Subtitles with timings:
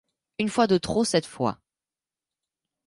[0.39, 1.59] Une fois de trop cette fois.